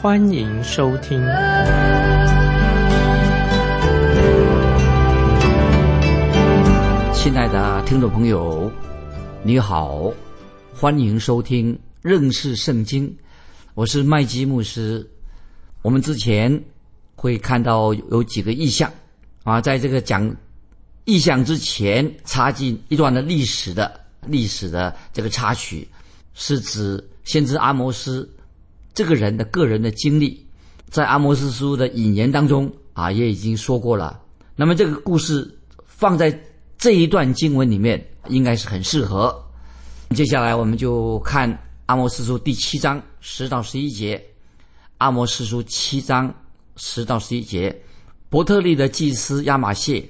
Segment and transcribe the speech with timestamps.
[0.00, 1.18] 欢迎收听。
[7.12, 8.70] 亲爱的听众朋友，
[9.42, 10.12] 你好，
[10.72, 13.12] 欢迎收听认识圣经，
[13.74, 15.04] 我是麦基牧师。
[15.82, 16.62] 我们之前
[17.16, 18.88] 会看到有几个意象
[19.42, 20.32] 啊，在这个讲。
[21.06, 25.88] 意象之前插进一段的历史的历史的这个插曲，
[26.34, 28.28] 是指先知阿摩斯
[28.98, 30.44] 这个人的个人的经历，
[30.88, 34.20] 在阿摩斯书的引言当中啊也已经说过了。
[34.56, 35.48] 那么这个故事
[35.86, 36.36] 放在
[36.76, 39.32] 这一段经文里面，应该是很适合。
[40.16, 41.48] 接下来我们就看
[41.86, 44.20] 阿摩斯书第七章十到十一节。
[44.96, 46.34] 阿摩斯书七章
[46.74, 47.80] 十到十一节，
[48.28, 50.04] 伯特利的祭司亚玛谢。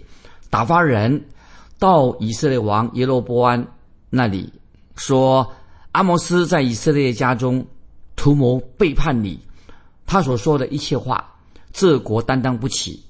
[0.49, 1.23] 打发人
[1.79, 3.63] 到以色列王耶罗波安
[4.09, 4.51] 那里
[4.97, 5.47] 说
[5.93, 7.63] ：“阿摩斯在以色列家中
[8.19, 9.39] 图谋背叛你，
[10.05, 11.25] 他所说的一切话，
[11.73, 13.03] 这国担当不起。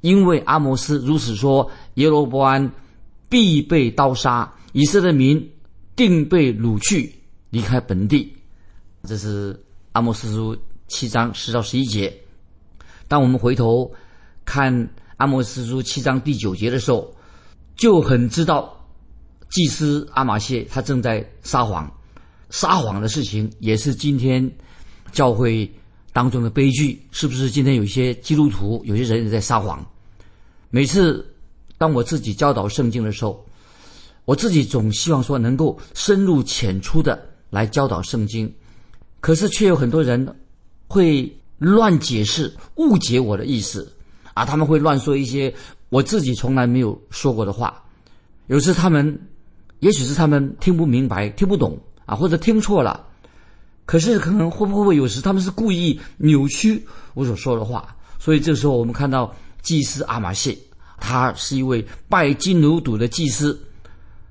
[0.00, 2.72] 因为阿摩斯如此说，耶罗波安
[3.28, 5.52] 必被刀杀，以色列民
[5.94, 7.14] 定被掳去，
[7.50, 8.34] 离开本地。”
[9.06, 9.62] 这是
[9.92, 10.56] 阿摩斯书
[10.88, 12.12] 七章十到十一节。
[13.06, 13.92] 当我们回头
[14.44, 14.88] 看。
[15.16, 17.14] 阿摩斯书七章第九节的时候，
[17.76, 18.84] 就很知道
[19.48, 21.88] 祭司阿玛谢他正在撒谎，
[22.50, 24.50] 撒谎的事情也是今天
[25.12, 25.70] 教会
[26.12, 27.50] 当中的悲剧，是不是？
[27.50, 29.84] 今天有些基督徒有些人也在撒谎。
[30.70, 31.24] 每次
[31.76, 33.44] 当我自己教导圣经的时候，
[34.24, 38.52] 我自己总希望说能够深入浅出的来教导圣经，
[39.20, 40.36] 可是却有很多人
[40.86, 43.92] 会乱解释、误解我的意思。
[44.34, 45.54] 啊，他们会乱说一些
[45.90, 47.82] 我自己从来没有说过的话。
[48.48, 49.16] 有时他们，
[49.78, 53.06] 也许是他们听不明白、听不懂啊，或者听错了。
[53.86, 57.94] 可是可能会不会有时他们是故意扭曲我所说的话？
[58.18, 60.56] 所以这时候我们看到祭司阿玛谢，
[60.98, 63.58] 他是一位拜金牛犊的祭司。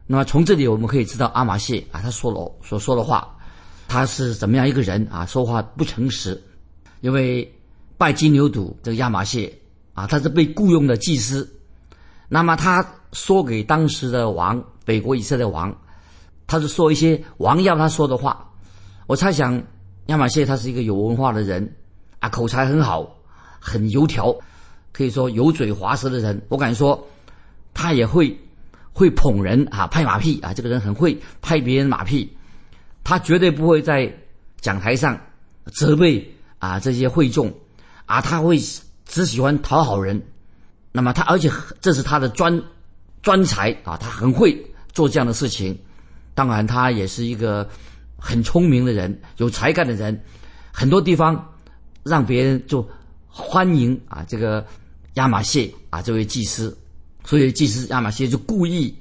[0.08, 3.38] 那么从这里我们可以知道阿玛谢啊，他说了所说的话，
[3.88, 5.26] 他是怎么样一个人啊？
[5.26, 6.42] 说话不诚实，
[7.02, 7.50] 因为
[7.98, 9.54] 拜金牛犊这个亚玛谢。
[9.96, 11.48] 啊，他是被雇佣的祭司，
[12.28, 15.72] 那么他说给当时的王，北国以色列王，
[16.48, 18.52] 他是说一些王要他说的话。
[19.08, 19.62] 我猜想
[20.08, 21.76] 亚马谢他是一个有文化的人，
[22.20, 23.16] 啊，口才很好，
[23.60, 24.36] 很油条，
[24.92, 26.42] 可以说油嘴滑舌的人。
[26.50, 27.08] 我敢说，
[27.74, 28.40] 他也会
[28.94, 32.36] 会捧人啊，拍马屁啊，这个人很会拍别人马屁，
[33.04, 34.14] 他绝对不会在
[34.62, 35.20] 讲台上
[35.74, 37.54] 责备啊这些会众，
[38.06, 38.60] 啊，他会。
[39.06, 40.24] 只喜欢讨好人，
[40.92, 41.52] 那么他而且
[41.82, 42.64] 这是他的专
[43.22, 45.78] 专才啊，他很会做这样的事情。
[46.34, 47.70] 当然，他也是一个
[48.18, 50.24] 很聪明的人，有才干的人。
[50.72, 51.54] 很多地方
[52.04, 52.88] 让别人就
[53.28, 54.66] 欢迎啊，这个
[55.14, 56.76] 亚马谢啊，这位祭司。
[57.24, 58.98] 所以祭司亚马谢就故意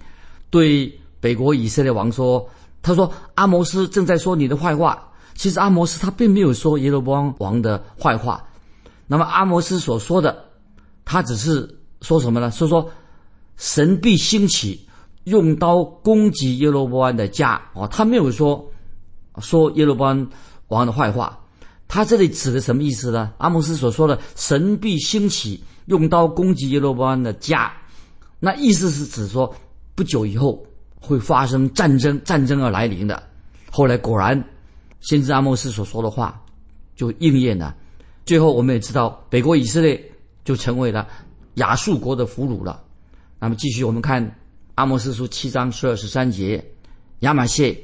[0.50, 2.48] 对北国以色列王说
[2.82, 5.08] ：“他说阿摩斯正在说你的坏话。
[5.34, 8.44] 其实阿摩斯他并没有说耶罗波安王的坏话。”
[9.08, 10.44] 那么阿摩斯所说的，
[11.04, 12.50] 他只是说什么呢？
[12.50, 12.90] 说说
[13.56, 14.86] 神必兴起，
[15.24, 18.70] 用刀攻击耶罗波安的家哦，他没有说
[19.38, 20.28] 说耶罗波安
[20.68, 21.38] 王的坏话。
[21.88, 23.34] 他这里指的什么意思呢？
[23.36, 27.70] 阿摩斯所说的神必兴起，用刀攻击耶罗波安的家，
[28.40, 29.54] 那意思是指说
[29.94, 30.64] 不久以后
[30.98, 33.22] 会发生战争，战争而来临的。
[33.70, 34.42] 后来果然，
[35.00, 36.42] 先知阿莫斯所说的话
[36.96, 37.76] 就应验了。
[38.24, 40.02] 最后，我们也知道，北国以色列
[40.44, 41.06] 就成为了
[41.56, 42.82] 亚述国的俘虏了。
[43.38, 44.34] 那么，继续我们看
[44.74, 46.64] 阿摩斯书七章十二十三节，
[47.20, 47.78] 亚玛谢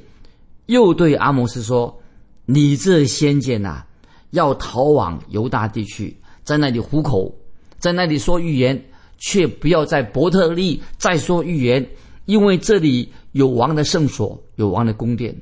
[0.65, 2.01] 又对阿摩斯说
[2.45, 3.83] ：“你这先见呐，
[4.31, 7.33] 要逃往犹大地区，在那里糊口，
[7.77, 8.83] 在那里说预言，
[9.17, 11.87] 却不要在伯特利再说预言，
[12.25, 15.35] 因为这里有王的圣所，有王的宫殿。”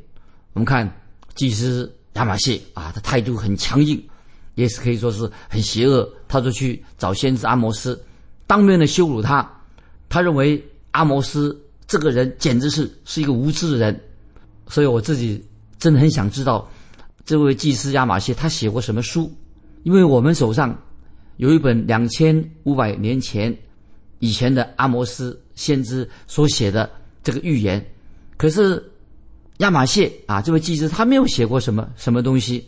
[0.53, 0.91] 我们看
[1.35, 4.03] 祭司亚玛谢啊，他态度很强硬。
[4.55, 8.03] 也是可以说是很邪恶，他就去找先知阿摩斯，
[8.47, 9.47] 当面的羞辱他。
[10.09, 10.59] 他认为
[10.97, 11.55] 阿摩斯
[11.85, 14.01] 这个人简直是是一个无知的人，
[14.67, 15.45] 所以我自己
[15.77, 16.67] 真的很想知道，
[17.23, 19.31] 这位祭司亚马谢他写过什么书？
[19.83, 20.75] 因为我们手上
[21.35, 23.55] 有一本两千五百年前
[24.17, 26.89] 以前的阿摩斯先知所写的
[27.23, 27.85] 这个预言，
[28.35, 28.83] 可是
[29.59, 32.67] 亚马谢啊，这位祭司他没有写过什么什么东西，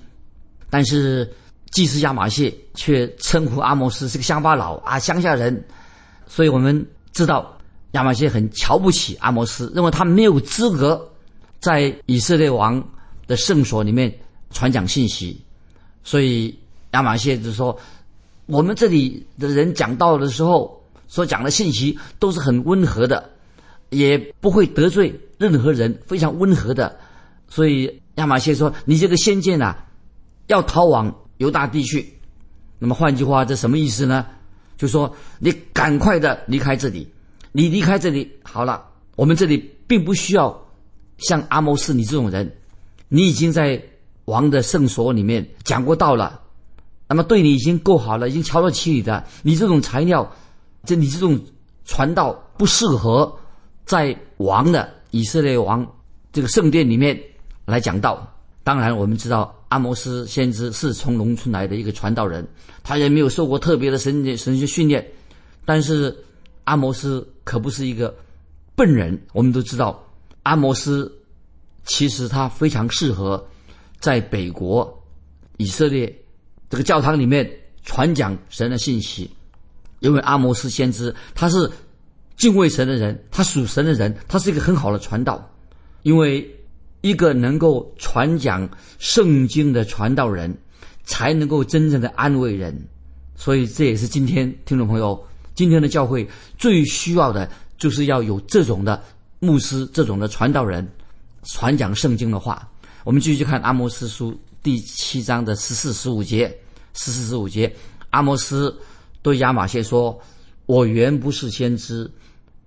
[0.70, 1.28] 但是
[1.72, 5.66] 祭司亚马谢却称呼阿摩斯是个乡巴佬啊，乡下人，
[6.28, 7.59] 所以我们知道
[7.92, 11.10] 亚玛谢很瞧不起阿摩斯，认为他没有资格
[11.60, 12.84] 在以色列王
[13.28, 14.14] 的圣所里面
[14.52, 15.40] 传讲信息，
[16.04, 16.58] 所以
[16.92, 17.78] 亚玛谢就说。
[18.52, 23.30] 我们这里的人讲道的时候所讲的信息都是很温和的，
[23.92, 26.98] 也不会得罪任何人，非常温和的。
[27.48, 29.76] 所以亚玛谢说：“你这个先见呐，
[30.48, 32.12] 要逃往犹大地去。”
[32.80, 34.26] 那么换句话，这什么意思呢？
[34.80, 37.08] 就说你赶快的离开这里，
[37.52, 38.86] 你离开这里好了。
[39.16, 40.66] 我们这里并不需要
[41.18, 42.50] 像阿摩斯你这种人，
[43.08, 43.82] 你已经在
[44.26, 46.42] 王的圣所里面讲过道了。
[47.08, 49.26] 那么对你已经够好了，已经瞧得起你的。
[49.42, 50.32] 你这种材料，
[50.86, 51.40] 这你这种
[51.86, 53.36] 传道不适合
[53.84, 55.86] 在王的以色列王
[56.32, 57.20] 这个圣殿里面
[57.66, 58.32] 来讲道。
[58.64, 62.48] 当然，我们知道阿摩斯先知是从农村来的一个传道人，
[62.84, 65.04] 他也没有受过特别的神神学训练。
[65.66, 66.16] 但是
[66.66, 68.16] 阿摩斯可不是一个
[68.76, 70.00] 笨人，我们都知道
[70.44, 71.12] 阿摩斯
[71.84, 73.44] 其实他非常适合
[74.00, 75.04] 在北国
[75.58, 76.16] 以色列。
[76.70, 77.50] 这个教堂里面
[77.82, 79.28] 传讲神的信息，
[79.98, 81.68] 因为阿摩斯先知他是
[82.38, 85.44] 敬畏神的人，他属神的人，他是一个很好的传道。
[86.04, 86.48] 因为
[87.02, 88.70] 一个能够传讲
[89.00, 90.56] 圣经的传道人，
[91.04, 92.80] 才能够真正的安慰人。
[93.36, 95.20] 所以这也是今天听众朋友，
[95.60, 96.26] 今天的教会
[96.58, 99.04] 最需要的，就是要有这种的
[99.40, 100.90] 牧师，这种的传道人，
[101.44, 102.66] 传讲圣经的话。
[103.04, 104.34] 我们继续看阿摩斯书。
[104.64, 106.48] 第七章的十四、十五节，
[106.94, 107.70] 十四、十五节，
[108.12, 108.74] 阿摩斯
[109.22, 110.18] 对亚玛谢说
[110.66, 112.10] ：“我原不是先知，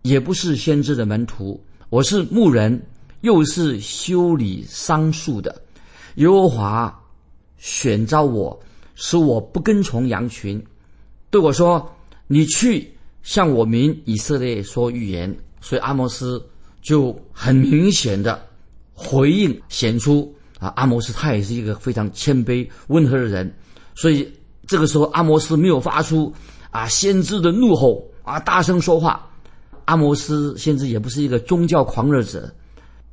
[0.02, 1.58] 也不是先知的门徒，
[1.88, 2.78] 我是牧人，
[3.22, 5.62] 又是修理桑树的。
[6.16, 7.02] 耶和华
[7.56, 8.62] 选召我，
[8.94, 10.62] 使我不跟从羊群，
[11.30, 11.90] 对我说
[12.32, 12.90] ：‘你去
[13.22, 16.42] 向我民以色列说预言。’所以阿摩斯
[16.80, 18.40] 就很明显的
[18.94, 23.52] 回应，显出。”啊，阿摩斯他也是一个非常谦卑温和的人，
[23.96, 24.32] 所以
[24.66, 26.32] 这个时候阿摩斯没有发出
[26.70, 29.28] 啊先知的怒吼啊，大声说话。
[29.86, 32.48] 阿摩斯先知也不是一个宗教狂热者，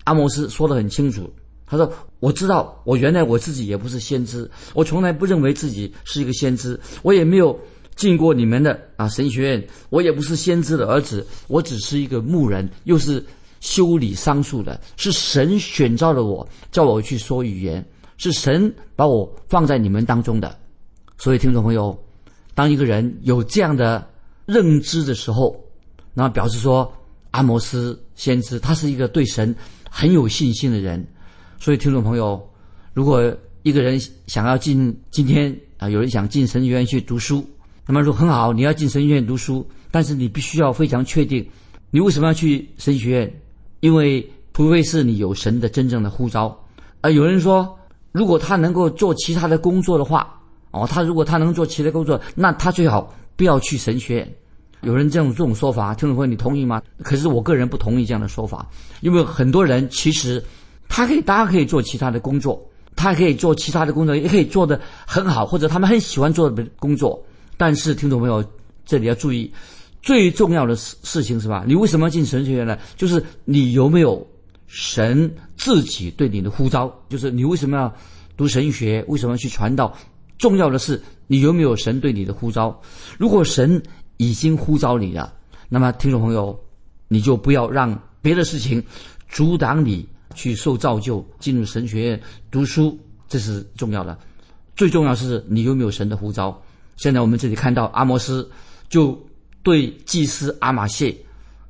[0.04, 1.28] 阿摩斯说的很清楚，
[1.66, 7.60] 他说：“我知道，我原来我自己也不是先知，我从来不认为自己是一个先知，我也没有
[8.00, 13.24] 进过你们的啊神学院，我也不是先知的儿子，我只是一个牧人，又是。”
[13.62, 17.86] 修理桑树的是神选召了我，叫我去说语言，
[18.16, 20.58] 是神把我放在你们当中的。
[21.18, 21.94] 所以，听众朋友，
[22.56, 24.08] 当一个人有这样的
[24.46, 25.54] 认知的时候，
[26.14, 26.90] 那表示说
[27.32, 29.54] 阿摩斯先知他是一个对神
[29.92, 31.06] 很有信心的人。
[31.60, 32.42] 所以，听众朋友，
[32.94, 33.22] 如果
[33.64, 37.46] 一个人想要进今天啊，有人想进神学院去读书，
[37.92, 41.44] 那么说很好，你要进神学院读书，但是你必须要非常确定，
[41.90, 43.42] 你为什么要去神学院？
[43.80, 46.56] 因为除非是你有神的真正的呼召，
[47.02, 47.76] 而有人说，
[48.12, 54.36] 如果他能够做其他的工作的话，哦，他如果他能做其他工作，那他最好不要去神学院。
[54.82, 56.80] 有人这种这种说法，听众朋友，你同意吗？
[57.02, 58.70] 可是我个人不同意这样的说法，
[59.02, 60.44] 因为很多人其实
[60.88, 62.64] 他可以，大家可以做其他的工作，
[62.96, 67.20] 他可以做其他的工作，也可以做得很好，或者他们很喜欢做的工作。
[67.60, 68.42] 但是听众朋友，
[68.86, 69.52] 这里要注意。
[70.02, 71.66] 最重要的事事情是吧？
[71.68, 72.80] 你为什么要进神学院呢？
[72.96, 74.26] 就是你有没有
[74.68, 76.90] 神自己对你的呼召？
[77.10, 77.94] 就是你为什么要
[78.38, 79.04] 读神学？
[79.10, 79.94] 为什么要去传道？
[80.38, 82.82] 重要的是你有没有神对你的呼召？
[83.18, 83.84] 如果神
[84.16, 85.34] 已经呼召你了，
[85.68, 86.58] 那么听众朋友，
[87.10, 88.82] 你就不要让别的事情
[89.28, 92.98] 阻挡你去受造就，进入神学院读书，
[93.28, 94.18] 这是重要的。
[94.78, 96.58] 最重要是你有没有神的呼召？
[97.00, 98.48] 现在我们这里看到阿摩斯
[98.90, 99.18] 就。
[99.62, 101.16] 对祭司阿玛谢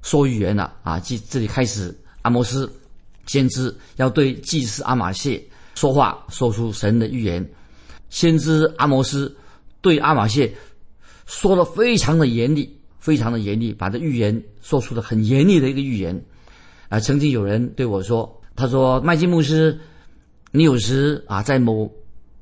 [0.04, 1.00] 说预言了啊！
[1.00, 2.72] 这这里开始，阿摩斯
[3.26, 5.44] 先知要对祭司阿玛谢
[5.74, 7.44] 说话，说出神的预言。
[8.12, 9.36] 先知阿摩斯
[9.82, 10.54] 对阿玛谢
[11.26, 16.24] 说的非常的严厉，非常的严厉，把这预言说出了很严厉的一个预言。
[16.90, 19.78] 啊，曾经有人对我说：“他说麦基牧师，
[20.52, 21.92] 你有时啊，在某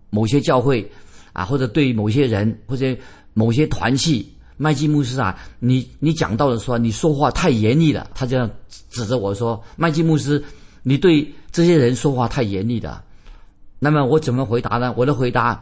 [0.10, 0.92] 某些教会
[1.38, 2.98] 啊，或者对某些人或者
[3.36, 4.28] 某些团契。”
[4.60, 8.10] 麦基牧师啊，你你讲到的说，你说话太严厉了。
[8.16, 8.50] 他这样
[8.90, 10.44] 指着我说：“麦基牧师，
[10.82, 13.04] 你对这些人说话太严厉了。”
[13.78, 14.92] 那么我怎么回答呢？
[14.98, 15.62] 我的回答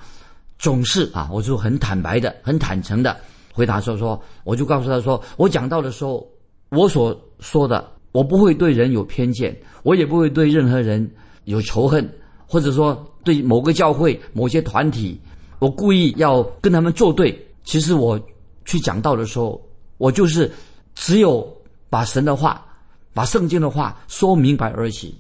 [0.58, 3.18] 总是啊，我就很坦白的、很坦诚的
[3.52, 6.26] 回答说说，我就告诉他说，我讲到的时候，
[6.70, 9.54] 我所说的，我不会对人有偏见，
[9.84, 11.06] 我也不会对任何人
[11.44, 12.10] 有仇恨，
[12.48, 15.20] 或者说对某个教会、某些团体，
[15.60, 17.38] 我故意要跟他们作对。
[17.64, 18.20] 其实我
[18.66, 19.62] 去讲道的时候，
[19.98, 20.52] 我就是
[20.94, 21.48] 只有
[21.90, 22.66] 把神的话、
[23.14, 25.16] 把圣经的话说明白而已。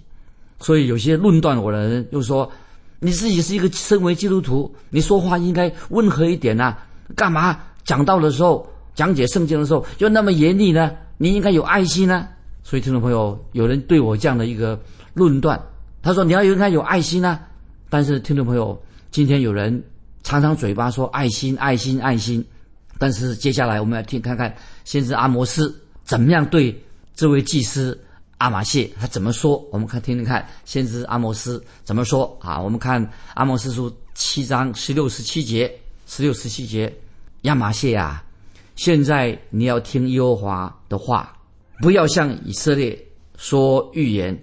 [0.60, 2.52] 所以有些论断我的人又说。
[2.98, 6.74] 你自己是一个身为基督徒，你说话应该温和一点呐，
[7.14, 10.90] 干嘛讲道的时候、讲解圣经的时候就那么严厉呢？
[11.18, 12.28] 你应该有爱心呢。
[12.64, 14.80] 所以听众朋友，有人对我这样的一个
[15.14, 15.62] 论断，
[16.02, 17.42] 他说你要应该有爱心呢。
[17.90, 19.84] 但是听众朋友，今天有人
[20.26, 22.44] 常常嘴巴说爱心、爱心、爱心，
[22.98, 24.52] 但是接下来我们要听看看
[24.84, 26.76] 先知阿摩斯怎么样对
[27.16, 27.98] 这位祭司。
[28.40, 29.64] 阿玛谢他怎么说？
[29.72, 32.60] 我们看听听看，先知阿摩斯怎么说啊？
[32.60, 35.72] 我们看阿摩斯书七章十六十七节，
[36.08, 36.92] 十六十七节，
[37.44, 38.26] 亚玛谢啊，
[38.76, 41.38] 现在你要听耶和华的话，
[41.82, 43.00] 不要向以色列
[43.38, 44.38] 说预言，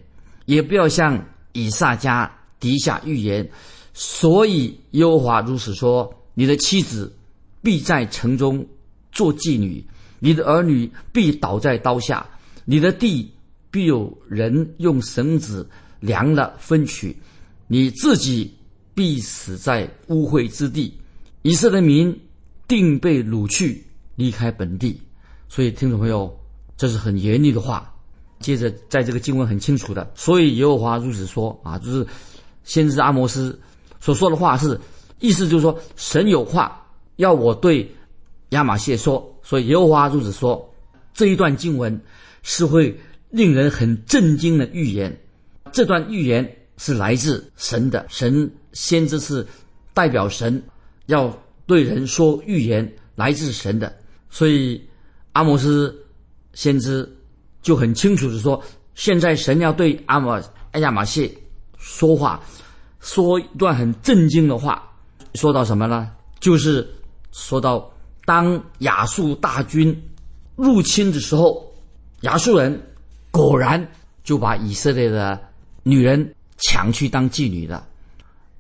[0.47, 1.23] 也不要向
[1.53, 3.51] 以撒家底下预言。
[3.95, 7.15] 所以耶和华如此说：你的妻子
[7.63, 8.67] 必在城中
[9.11, 9.85] 做妓女，
[10.19, 12.27] 你的儿女必倒在刀下，
[12.65, 13.31] 你的地。
[13.73, 15.67] 必有人用绳子
[15.99, 17.17] 量了分取，
[17.69, 18.55] 你自己
[18.93, 20.93] 必死在污秽之地。
[21.41, 22.15] 以色列民
[22.69, 23.83] 定被掳去，
[24.15, 25.01] 离开本地。
[25.49, 26.39] 所以，听众朋友，
[26.77, 27.91] 这是很严厉的话。
[28.41, 32.07] 接着，在这个经文很清楚的，所以耶和华如此说啊，就是
[32.65, 33.59] 先知阿摩斯
[34.03, 34.79] 所说的话是
[35.19, 37.91] 意思，就是说神有话要我对
[38.51, 40.69] 亚玛谢说，所以耶和华如此说。
[41.15, 41.99] 这一段经文
[42.43, 42.95] 是会。
[43.33, 45.19] 令人很震惊的预言，
[45.73, 49.47] 这段预言是来自神的，神先知是
[49.95, 50.63] 代表神
[51.07, 51.35] 要
[51.67, 53.91] 对人说预言，来自神的，
[54.29, 54.87] 所以
[55.33, 55.97] 阿摩斯
[56.53, 57.11] 先知
[57.63, 58.63] 就很清楚的说，
[58.95, 60.39] 现在神要对阿玛
[60.75, 61.35] 亚玛谢
[61.79, 62.39] 说话，
[63.03, 64.83] 说一段很震惊的话，
[65.35, 66.11] 说到什么呢？
[66.41, 66.89] 就是
[67.33, 67.93] 说到
[68.25, 69.95] 当亚述大军
[70.57, 71.71] 入侵的时候，
[72.23, 72.81] 亚述人。
[73.35, 73.91] 果然
[74.23, 75.41] 就把以色列的
[75.85, 77.89] 女人抢去当妓女了，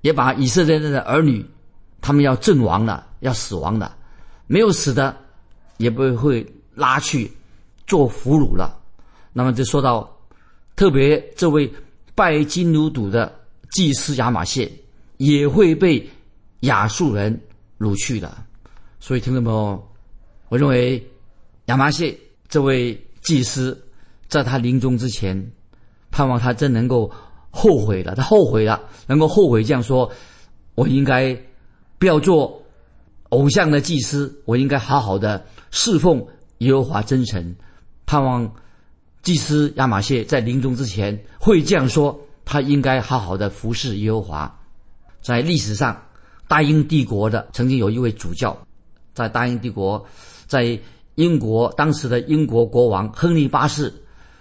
[0.01, 1.45] 也把以色列的儿女，
[2.01, 3.95] 他们要阵亡了，要死亡了，
[4.47, 5.15] 没有死的，
[5.77, 7.31] 也不会拉去
[7.87, 8.81] 做俘虏了。
[9.35, 10.11] 那么就说到，
[10.75, 11.71] 特别这位
[12.15, 13.31] 拜金牛犊的
[13.73, 14.71] 祭司亚玛谢，
[15.17, 16.09] 也会被
[16.61, 17.39] 亚述人
[17.79, 18.33] 掳去的。
[19.01, 19.89] 所以听众朋友，
[20.49, 21.05] 我认为
[21.67, 22.17] 亚玛谢
[22.49, 23.77] 这位祭司。
[24.29, 25.53] 在他临终之前，
[26.11, 27.13] 盼望他真能够
[27.51, 28.15] 后悔了。
[28.15, 30.11] 他后悔了，能够后悔这样说：
[30.75, 31.37] 我应该
[31.99, 32.63] 不要做
[33.29, 36.27] 偶像的祭司，我应该好好的侍奉
[36.61, 37.55] 耶和华真神。
[38.07, 38.51] 盼望
[39.21, 44.59] 祭司亚玛谢在临终之前会这样说：他应该好好的服侍耶和华。
[45.21, 46.03] 在历史上，
[46.49, 48.57] 大英帝国的曾经有一位主教，
[49.15, 50.05] 在大英帝国，
[50.47, 50.79] 在
[51.15, 53.93] 英国当时的英国国王亨利八世。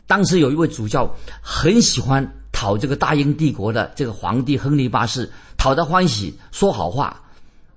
[0.08, 7.22] 当时有一位主教很喜欢讨这个大英帝国的这个皇帝亨利八世，讨他欢喜，说好话。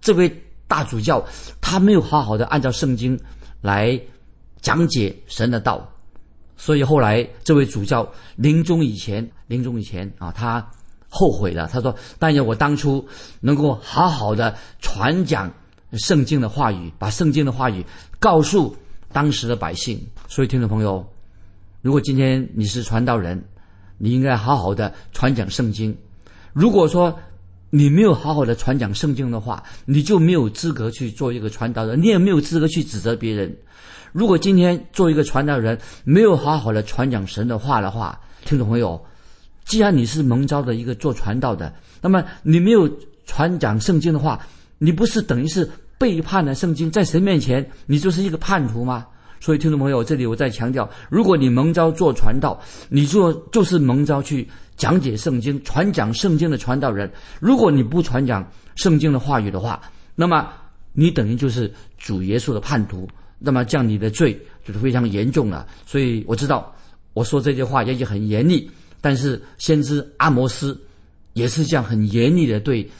[0.01, 1.25] 这位大主教
[1.61, 3.21] 他没有好好的按照圣经
[3.61, 4.01] 来
[4.61, 5.89] 讲解神的道，
[6.57, 10.65] 所以后来这位主教临终以前，临终以前啊，他
[11.09, 11.69] 后悔了。
[11.69, 13.07] 他说：“但愿我当初
[13.41, 15.53] 能够好好的传讲
[15.93, 17.85] 圣经的话语，把圣经的话语
[18.19, 18.75] 告诉
[19.13, 21.05] 当时的百姓。”所以，听众朋友。
[21.83, 23.45] 如果今天你是传道人，
[23.99, 25.97] 你应该好好的传讲圣经。
[26.53, 27.15] 如果说
[27.71, 33.55] 你没有好好的传讲圣经的话，你就没有资格去做一个传道人，你也没有资格去指责别人。
[34.15, 39.05] 如果今天做一个传道人，没有好好的传讲神的话的话，听众朋友，
[39.65, 42.89] 既然你是蒙召的一个做传道的，那么你没有
[43.27, 44.39] 传讲圣经的话，
[44.79, 45.69] 你不是等于是
[45.99, 49.05] 背叛了圣经，在神面前你就是一个叛徒吗？
[49.41, 57.11] 所以，听众朋友，这里我再强调：如果你蒙召做传道，你做就是蒙召去讲解圣经、传讲圣经的传道人。
[57.41, 59.83] 如果你不传讲圣经的话语的话，
[60.15, 60.49] 那么
[60.93, 63.09] 你等于就是主耶稣的叛徒。
[63.39, 65.67] 那么这样你的罪就是非常严重了。
[65.87, 66.75] 所以我知道
[67.13, 70.81] 我说这句话也许很严厉，但是先知阿摩斯
[71.33, 72.91] 也是这样很严厉的对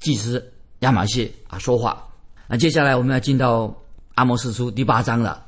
[0.00, 2.06] 祭司亚马逊啊说话。
[2.48, 3.74] 那接下来我们要进到
[4.14, 5.46] 阿摩斯书第八章了。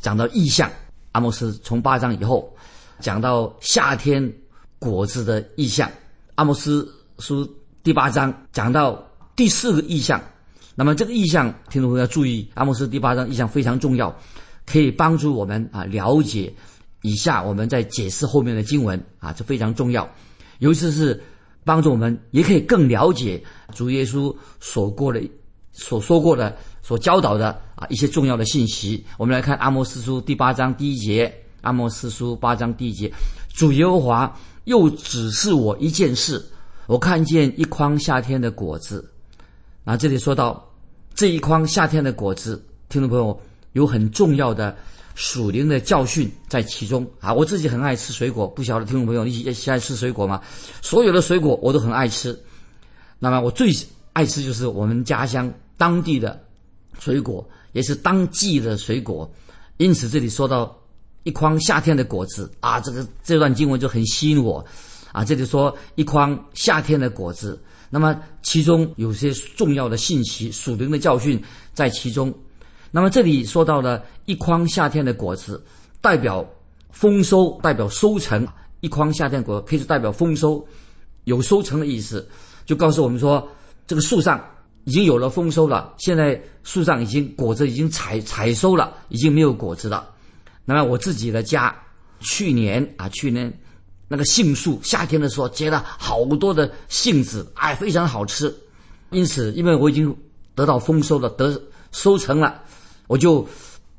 [0.00, 0.68] 讲到意象，
[1.12, 2.52] 阿莫斯从八章以后
[2.98, 4.32] 讲到夏天
[4.80, 5.88] 果子的意象。
[6.34, 7.48] 阿莫斯书
[7.84, 9.00] 第八章讲到
[9.36, 10.20] 第四个意象，
[10.74, 14.14] 那么这个意象，听众朋友要注意，阿摩斯第八章意象非常重要，
[14.64, 16.52] 可以帮助我们啊了解
[17.02, 20.08] 以下我们在解释后面的经文啊，这非常重要，
[20.60, 21.22] 尤其是
[21.62, 23.42] 帮助我们，也可以更了解
[23.74, 25.20] 主耶稣所过的、
[25.72, 29.04] 所说过的、所教导的啊一些重要的信息。
[29.18, 33.12] 我们来看阿摩斯书第八章第一节，阿摩斯书八章第一节，
[33.52, 36.42] 主耶和华又指示我一件事，
[36.86, 39.11] 我看见一筐夏天的果子。
[39.84, 40.64] 啊，这里说到
[41.12, 43.38] 这一筐夏天的果子，听众朋友
[43.72, 44.76] 有很重要的
[45.16, 47.34] 属灵的教训在其中啊。
[47.34, 50.40] 我自己很爱吃水果，不晓得听众朋友你喜爱吃水果吗？
[50.80, 52.38] 所有的水果我都很爱吃。
[53.18, 53.72] 那么我最
[54.12, 56.40] 爱吃就是我们家乡当地的
[57.00, 59.28] 水果，也是当季的水果。
[59.78, 60.78] 因此这里说到
[61.24, 64.64] 一筐夏天的果子啊，这个这段经文就很吸引我
[65.10, 65.24] 啊。
[65.24, 67.60] 这里说一筐夏天的果子。
[67.94, 71.38] 那么其中有些重要的信息、属灵的教训
[71.74, 72.32] 在其中。
[72.90, 75.62] 那么这里说到了一筐夏天的果子，
[76.00, 76.42] 代表
[76.90, 78.48] 丰收，代表收成。
[78.80, 80.66] 一筐夏天果可以是代表丰收，
[81.24, 82.26] 有收成的意思，
[82.64, 83.46] 就告诉我们说，
[83.86, 84.42] 这个树上
[84.84, 85.94] 已经有了丰收了。
[85.98, 90.08] 现在树上已经果子已经采采收了，已经没有果子了。
[90.64, 91.76] 那么我自己的家，
[92.20, 93.52] 去年啊，去年。
[94.12, 98.54] 那个杏树，夏天的时候结了好多的杏子，哎，非常好吃。
[99.08, 100.14] 因此，因为我已经
[100.54, 101.58] 得到丰收了，得
[101.92, 102.62] 收成了，
[103.06, 103.48] 我就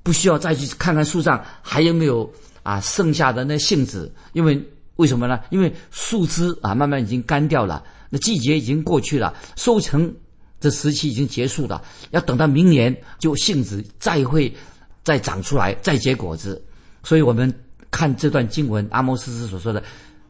[0.03, 4.13] 不需要再去看看树上还有没有啊剩下的那杏子。
[4.33, 4.63] 因为
[4.97, 5.39] 为什么呢？
[5.49, 10.13] 因为树枝啊慢慢已经干掉了，那季节已经过去了，收成
[10.61, 14.55] 的时期已经结束了，要等到明年就杏子再会
[15.03, 16.63] 再长出来，再结果子。
[17.01, 17.51] 所以我们
[17.93, 19.81] 看这段经文，阿摩斯斯所说的。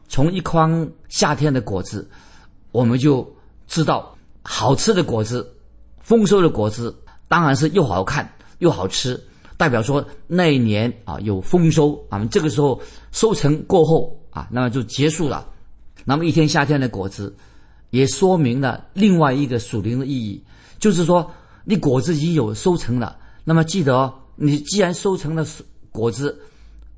[0.06, 2.06] 从一筐夏天的果子，
[2.72, 3.26] 我们就
[3.66, 5.50] 知道好吃的果子、
[5.98, 6.94] 丰收的果子，
[7.26, 9.18] 当然是又好看又好吃，
[9.56, 12.22] 代表说那一年啊有丰收啊。
[12.26, 12.78] 这个时候
[13.12, 15.48] 收成过后啊，那么就结束了。
[16.04, 17.34] 那么一天夏天的果子，
[17.88, 20.44] 也说明了另外一个属灵的意义，
[20.78, 21.28] 就是说
[21.64, 23.16] 你果子已经有收成了。
[23.42, 25.46] 那么记得哦，你既然收成了
[25.90, 26.38] 果子。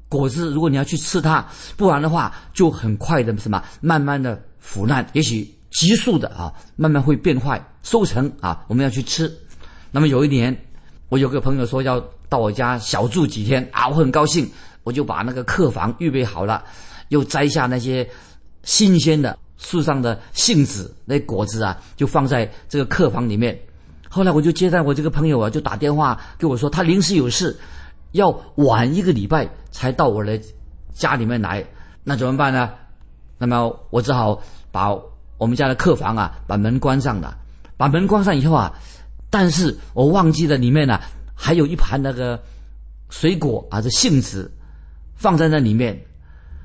[0.09, 1.45] 果子，如果你要去吃它，
[1.77, 7.61] 不然的话就很快的什么，慢慢的腐烂，也许急速的啊，慢慢会变坏。
[7.83, 9.33] 收成啊，我们要去吃。
[9.91, 10.57] 那么有一年，
[11.09, 14.49] 我有个朋友说要到我家小住几天啊，我很高兴，
[14.85, 16.65] 我就把那个客房预备好了，
[17.09, 18.09] 又摘下那些
[18.63, 23.59] 新鲜的树上的杏子那果子啊，就放在这个客房里面。
[24.09, 27.57] 后来我就接待我这个朋友啊，就打电话给我说他临时有事。
[28.13, 30.41] 要晚一个礼拜才到我的
[30.95, 31.63] 家里面来，
[32.03, 32.71] 那怎么办呢？
[33.37, 34.41] 那么我只好
[34.73, 34.89] 把
[35.37, 37.37] 我们家的客房啊，把门关上了。
[37.77, 38.73] 把门关上以后啊，
[39.29, 40.99] 但是我忘记了里面呢
[41.35, 42.43] 还有一盘那个
[43.11, 44.51] 水果啊，这杏子
[45.15, 46.03] 放在那里面。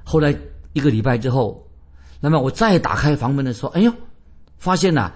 [0.05, 0.33] 后来
[0.71, 1.67] 一个礼拜之后，
[2.21, 3.93] 那么我再打开房门的时候，哎呦，
[4.57, 5.11] 发现呐，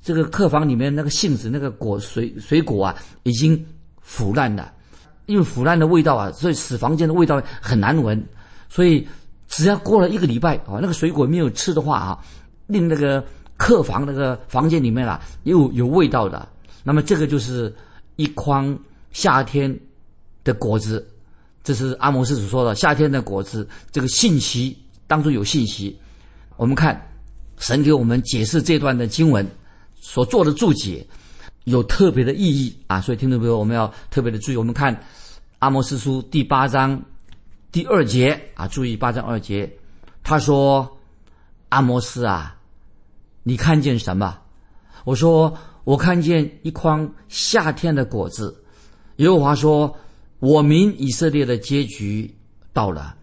[0.00, 3.66] 这个客房里面那个杏子那个果水水果啊，已经
[4.00, 4.72] 腐烂了。
[5.26, 8.22] 因为腐烂的味道啊，所以使房间的味道很难闻。
[8.68, 9.06] 所以
[9.48, 12.18] 只要过了一个礼拜啊，那个水果没有吃的话啊，
[12.66, 13.24] 令那个
[13.56, 16.48] 客房那个房间里面啊又有味道的。
[16.82, 17.74] 那么这个就是
[18.16, 18.76] 一筐
[19.12, 19.78] 夏天
[20.42, 21.06] 的果子，
[21.62, 23.68] 这是阿摩斯所说的夏天的果子。
[23.90, 25.96] 这个信息当中有信息，
[26.56, 27.00] 我们看
[27.58, 29.46] 神给我们解释这段的经文
[30.00, 31.06] 所做的注解。
[31.64, 34.56] 有特别的意义啊，所以听众朋友，我们要特别的注意。
[34.56, 34.94] 我们看
[35.60, 37.00] 《阿摩斯书》第八章
[37.70, 39.72] 第二节啊，注意八章二节，
[40.24, 40.98] 他说
[41.70, 42.56] ：“阿摩斯啊，
[43.44, 44.38] 你看见什么？”
[45.04, 48.64] 我说：“我看见一筐夏天的果子。”
[49.16, 49.96] 耶和华说
[50.40, 52.34] ：“我民以色列的结局
[52.72, 53.14] 到了，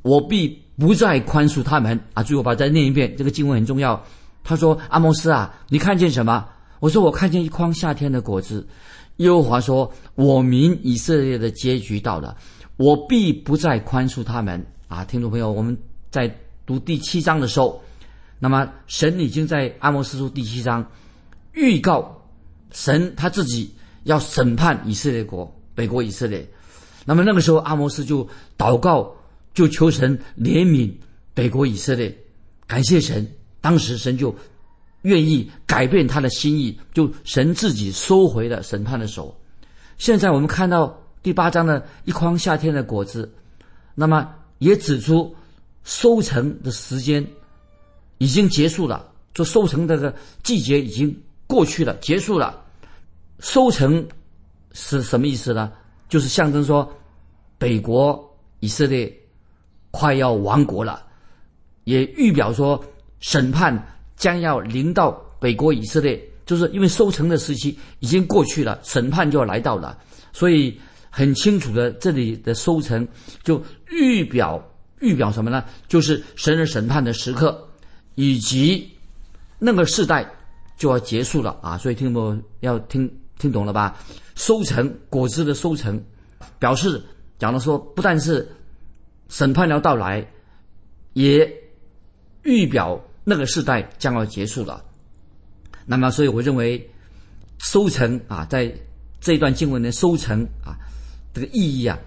[0.00, 4.02] 我必不再宽恕他们。”啊，最后把再念一遍，这个经文很重要。
[4.42, 6.48] 他说：“阿摩斯啊，你看见什么？”
[6.84, 8.68] 我说我看见一筐夏天的果子，
[9.16, 12.36] 耶和华说：“我民以色列的结局到了，
[12.76, 15.74] 我必不再宽恕他们。”啊，听众朋友，我们
[16.10, 16.30] 在
[16.66, 17.82] 读第七章的时候，
[18.38, 20.86] 那么神已经在阿摩斯书第七章
[21.54, 22.22] 预告
[22.70, 26.46] 神他自己要审判以色列国北国以色列。
[27.06, 29.10] 那么那个时候，阿摩斯就祷告，
[29.54, 30.92] 就求神怜悯
[31.32, 32.14] 北国以色列，
[32.66, 33.26] 感谢神。
[33.62, 34.36] 当时神就。
[35.04, 39.34] 愿意改变他的心意，就神自己收回了审判的手。
[39.96, 43.32] 现在我们看到第八章的一筐夏天的果子，
[43.94, 45.34] 那么也指出
[45.84, 47.26] 收成的时间
[48.18, 51.14] 已经结束了，就收成这个季节已经
[51.46, 52.62] 过去了，结束了。
[53.40, 54.06] 收成
[54.72, 55.70] 是什么意思呢？
[56.08, 56.90] 就是象征说，
[57.58, 59.14] 北国以色列
[59.90, 61.04] 快要亡国了，
[61.84, 62.82] 也预表说
[63.20, 69.98] 审判将要临到北国以色列，就是因为收成的时期已经过去了，审判就要来到了，
[70.32, 70.78] 所以
[71.10, 73.06] 很清楚的，这里的收成
[73.42, 74.62] 就预表
[75.00, 75.64] 预表什么呢？
[75.86, 77.68] 就是神人审判的时刻，
[78.14, 78.90] 以及
[79.58, 80.28] 那个世代
[80.76, 81.76] 就要结束了啊！
[81.78, 83.96] 所以听不要听听懂了吧？
[84.34, 86.02] 收成果子的收成，
[86.58, 87.02] 表示
[87.38, 88.48] 讲的说，不但是
[89.28, 90.26] 审判要到来，
[91.12, 91.52] 也
[92.42, 94.84] 预表那个时代将要结束了。
[95.86, 96.88] 那么，所以我认为
[97.58, 98.72] 收成啊，在
[99.20, 100.76] 这一段经文的收成啊，
[101.32, 101.98] 这个意义啊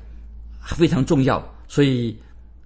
[0.64, 1.44] 非常重要。
[1.68, 2.18] 所以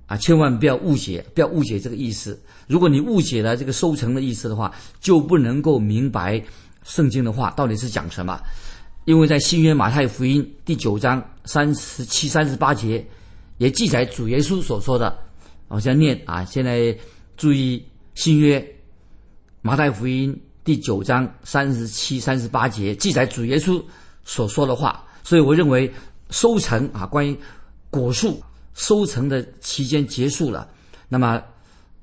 [0.05, 2.39] 啊，千万不要误解，不要误解这个意思。
[2.67, 6.41] 如果你误解了这个收成的意思的话，就不能够明白
[6.83, 8.39] 圣经的话到底是讲什么。
[9.05, 13.05] 因为在新约马太福音第九章三十七、三十八节，
[13.57, 15.17] 也记载主耶稣所说的。
[15.67, 16.95] 我先念啊，现在
[17.35, 18.75] 注意新约
[19.61, 23.83] 马太福音第九章三十七、三十八节记载主耶稣
[24.23, 25.03] 所说的话。
[25.23, 25.91] 所以我认为
[26.29, 27.37] 收成啊，关于
[27.89, 28.41] 果树
[28.73, 30.67] 收成的期间结束了，
[31.07, 31.41] 那么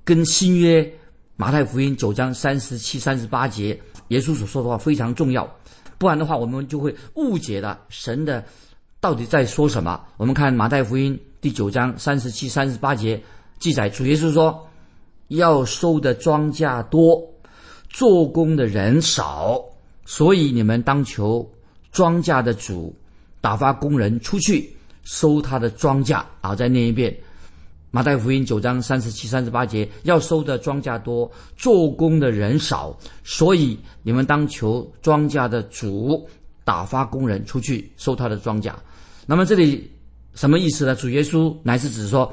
[0.04, 0.90] 跟新约
[1.36, 5.48] 马太福音九章三十七、三十八节耶稣所说的话非常重要。
[5.98, 8.44] 不然的话，我们就会误解了神的
[9.00, 10.00] 到底在说什么。
[10.16, 13.20] 我们看马太福音第九章三十七、三十八节
[13.58, 14.66] 记载，主耶稣说
[15.28, 17.22] ：“要收的庄稼多，
[17.88, 19.62] 做工的人少，
[20.04, 21.48] 所以你们当求
[21.92, 22.94] 庄稼的主
[23.40, 27.16] 打发工人出去收他的庄稼。”啊，再念一遍。
[27.90, 36.28] 马太福音九章三十七、三十八节，要收的庄稼多，做工的人少，所以你们当求庄稼的主
[36.64, 38.74] 打发工人出去收他的庄稼。
[39.24, 39.90] 那么这里
[40.34, 40.94] 什么意思呢？
[40.94, 42.30] 主耶稣乃是指说，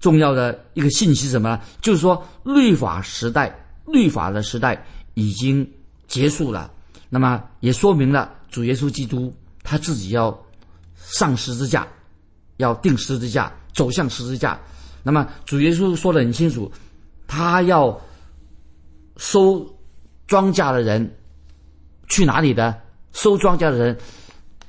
[0.00, 1.60] 重要的一个信息是什么呢？
[1.80, 3.54] 就是说，律法时代，
[3.86, 4.84] 律法的时代
[5.14, 5.68] 已经
[6.06, 6.70] 结束了。
[7.08, 10.36] 那么也说明了主耶稣基督他自己要
[10.96, 11.86] 上十字架，
[12.58, 13.52] 要定十字架。
[13.74, 14.60] 走向十字架，
[15.04, 16.72] 那么主耶稣说的很清楚，
[17.28, 17.96] 他要
[19.18, 19.64] 收
[20.26, 21.16] 庄稼的人
[22.08, 22.76] 去哪里的？
[23.12, 23.96] 收庄稼的人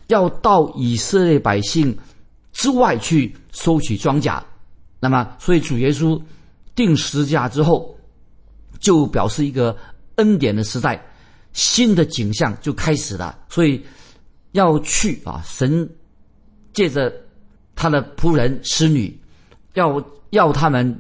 [0.08, 1.98] 要到以色列百姓
[2.52, 4.39] 之外去收取庄稼。
[5.00, 6.22] 那么，所以主耶稣
[6.76, 7.98] 定十字架之后，
[8.80, 9.76] 就表示一个
[10.16, 11.04] 恩典的时代，
[11.54, 13.38] 新的景象就开始了。
[13.50, 13.84] 所以
[14.52, 15.90] 要去啊，神
[16.74, 17.14] 借着。
[17.82, 19.18] 他的仆人、使女，
[19.74, 21.00] 要要他们，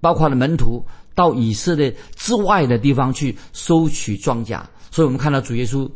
[0.00, 4.60] 包括了门徒，到以色列之外的地方去收取庄稼。
[4.90, 5.88] 所以我们看到主耶稣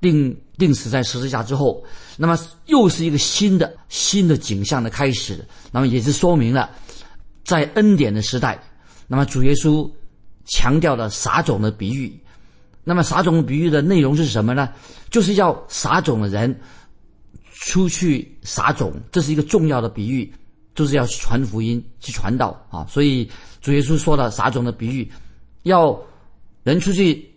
[0.00, 1.84] 定定死在十字架之后，
[2.16, 5.44] 那么又是一个新的新的景象的开始。
[5.70, 6.70] 那么也是说明了，
[7.44, 8.62] 在恩典的时代，
[9.06, 9.90] 那么主耶稣
[10.46, 12.18] 强调了撒种的比喻。
[12.84, 14.70] 那么撒种比喻的内容是什么呢？
[15.10, 16.60] 就是要撒种的人。
[17.60, 20.32] 出去撒种，这是一个重要的比喻，
[20.76, 22.86] 就是要传福音、去传道啊。
[22.88, 23.28] 所以
[23.60, 25.10] 主耶稣说了撒种的比喻，
[25.64, 26.00] 要
[26.62, 27.28] 人出去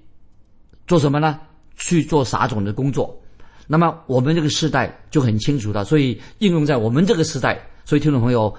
[0.86, 1.39] 做什么呢？
[1.82, 3.15] 去做撒种的工作。
[3.67, 7.60] 那么我们这个时代就很清楚了，所以应用在我们这个时代。
[7.86, 8.54] 所以听众朋友，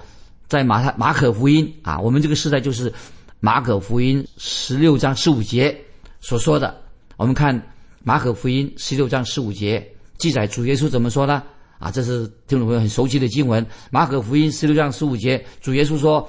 [0.47, 2.91] 在马太、马可福音啊，我们这个时代就是
[3.39, 5.75] 马可福音十六章十五节
[6.19, 6.75] 所说的。
[7.17, 7.59] 我们看
[8.03, 9.85] 马可福音十六章十五节
[10.17, 11.43] 记载主耶稣怎么说呢？
[11.79, 16.27] 啊，这是听众朋友很熟悉的经文，《马可福音》十六章十五节，主耶稣说：“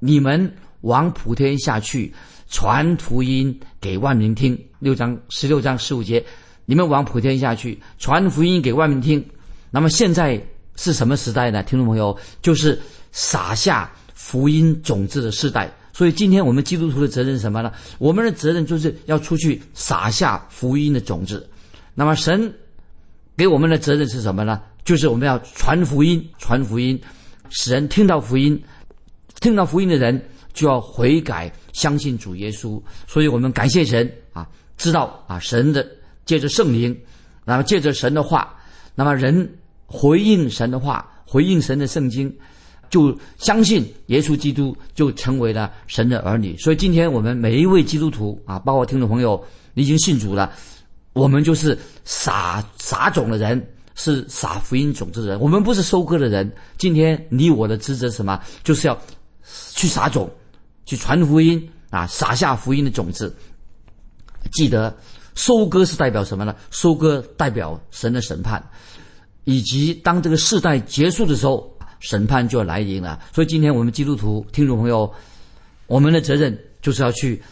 [0.00, 2.12] 你们往普天下去，
[2.48, 6.24] 传福音给万民听。”六章十六章十五节，
[6.64, 9.24] 你们往普天下去，传福音给万民听。
[9.70, 10.40] 那么现在
[10.76, 11.62] 是什么时代呢？
[11.62, 15.70] 听众朋友，就是撒下福音种子的时代。
[15.92, 17.72] 所以今天我们基督徒的责任是什么呢？
[17.98, 21.50] 我们的责任就是要出去撒下福音的种子。
[21.92, 22.54] 那么神
[23.36, 24.62] 给我们的责任是什么呢？
[24.84, 26.98] 就是我们要传福音，传福音，
[27.50, 28.62] 使人听到福音，
[29.40, 30.24] 听到福音的人
[30.58, 32.82] 就要悔改，相信主耶稣。
[33.06, 34.44] 所以我们感谢神啊，
[34.76, 35.88] 知道啊，神的
[36.24, 36.98] 借着圣灵，
[37.44, 38.52] 那么借着神的话，
[38.96, 39.48] 那么人
[39.86, 42.36] 回应神的话，回应神的圣经，
[42.90, 46.56] 就相信耶稣基督，就成为了神的儿女。
[46.56, 49.40] 所以今天我们每一位基督徒啊，包括听众朋友，
[49.74, 50.52] 你已经信主了，
[51.12, 53.64] 我们就是撒撒种的人。
[54.00, 56.48] 是撒福音种子的人，我们不是收割的人。
[56.76, 58.40] 今天你我的职责什么？
[58.62, 58.96] 就是要
[59.74, 60.30] 去撒种，
[60.88, 63.36] 去传福音啊，撒下福音的种子。
[64.52, 64.96] 记得
[65.34, 66.56] 收割是代表什么呢？
[66.70, 68.70] 收割代表神的审判，
[69.44, 73.20] 以及当这个世代结束的时候，审判就要来临了。
[73.34, 75.12] 所以今天我们基督徒听众朋友，
[75.86, 77.42] 我们的责任就是要去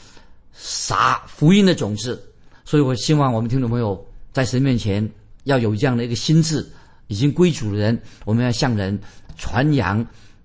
[0.54, 2.32] 撒福音的种子。
[2.64, 5.06] 所以我希望我们听众朋友在神面前
[5.44, 6.66] 要有这样的一个心智，
[7.08, 8.98] 已经归主的人，我们要向人
[9.36, 10.02] 传扬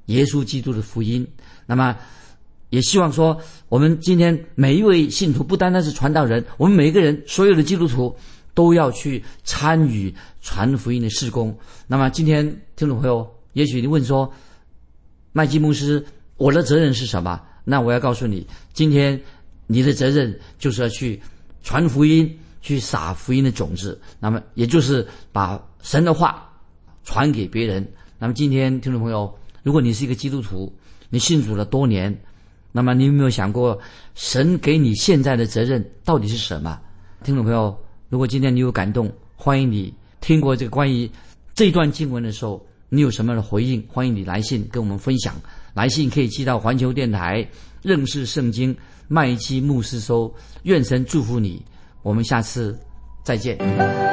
[0.08, 1.26] 耶稣基督的福音。
[1.66, 1.96] 那么。
[2.72, 8.16] 也希望说，我们今天每一位信徒不单单是传道人，我们每一个人，所有的基督徒
[8.54, 11.56] 都要去参与传福音的事工。
[11.86, 14.34] 那么，今天听众朋友，也许你问说，
[15.34, 16.06] 麦基牧师，
[16.38, 17.42] 我的责任是什么？
[17.66, 19.22] 那我要告诉你，今天
[19.68, 21.22] 你的责任就是要去
[21.62, 24.00] 传福音，去撒福音的种子。
[24.18, 26.50] 那么，也就是把神的话
[27.04, 27.86] 传给别人。
[28.18, 30.74] 那么，今天听众朋友，如果你是一个基督徒，
[31.10, 32.18] 你信主了多年。
[32.72, 33.78] 那么你有没有想过，
[34.16, 36.80] 神给你现在的责任到底是什么？
[37.24, 37.78] 听众朋友，
[38.10, 41.10] 如果今天你有感动，欢迎你听过这个关于
[41.54, 43.84] 这段经文的时候，你有什么样的回应？
[43.88, 45.36] 欢迎你来信跟我们分享。
[45.74, 47.48] 来信可以寄到环球电台
[47.82, 48.76] 认识圣经
[49.08, 50.34] 麦基牧师收。
[50.64, 51.66] 愿神祝福你，
[52.04, 52.78] 我们下次
[53.24, 54.11] 再见。